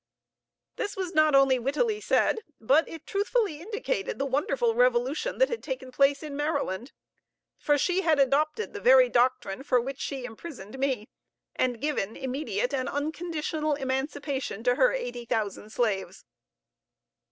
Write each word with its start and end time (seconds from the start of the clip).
This 0.77 0.97
was 0.97 1.13
not 1.13 1.35
only 1.35 1.59
wittily 1.59 2.01
said, 2.01 2.39
but 2.59 2.89
it 2.89 3.05
truthfully 3.05 3.61
indicated 3.61 4.17
the 4.17 4.25
wonderful 4.25 4.73
revolution 4.73 5.37
that 5.37 5.49
had 5.49 5.61
taken 5.61 5.91
place 5.91 6.23
in 6.23 6.35
Maryland; 6.35 6.91
for 7.59 7.77
she 7.77 8.01
had 8.01 8.17
adopted 8.17 8.73
the 8.73 8.81
very 8.81 9.09
doctrine 9.09 9.61
for 9.61 9.79
which 9.79 9.99
she 9.99 10.25
imprisoned 10.25 10.79
me, 10.79 11.07
and 11.55 11.79
given 11.79 12.15
immediate 12.15 12.73
and 12.73 12.89
unconditional 12.89 13.75
emancipation 13.75 14.63
to 14.63 14.73
her 14.73 14.91
eighty 14.91 15.23
thousand 15.23 15.69
slaves. 15.69 16.25